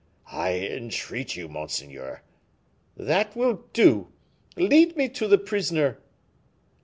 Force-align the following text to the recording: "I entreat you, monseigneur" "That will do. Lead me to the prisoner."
"I 0.31 0.55
entreat 0.57 1.35
you, 1.35 1.47
monseigneur" 1.47 2.23
"That 3.09 3.35
will 3.35 3.65
do. 3.71 4.07
Lead 4.57 4.97
me 4.97 5.07
to 5.09 5.27
the 5.27 5.37
prisoner." 5.37 5.99